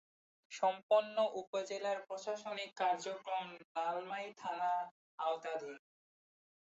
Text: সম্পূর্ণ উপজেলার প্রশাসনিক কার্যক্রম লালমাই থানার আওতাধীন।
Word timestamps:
সম্পূর্ণ 0.51 1.15
উপজেলার 1.41 1.97
প্রশাসনিক 2.07 2.69
কার্যক্রম 2.77 3.45
লালমাই 3.67 4.27
থানার 4.37 4.83
আওতাধীন। 5.19 5.77